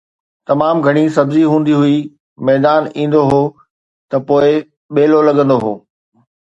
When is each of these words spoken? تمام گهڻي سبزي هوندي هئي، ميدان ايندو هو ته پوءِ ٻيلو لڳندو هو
تمام 0.49 0.77
گهڻي 0.87 1.03
سبزي 1.17 1.43
هوندي 1.51 1.75
هئي، 1.81 1.97
ميدان 2.49 2.83
ايندو 2.97 3.21
هو 3.31 3.43
ته 4.09 4.17
پوءِ 4.27 4.51
ٻيلو 4.93 5.19
لڳندو 5.29 5.57
هو 5.65 5.73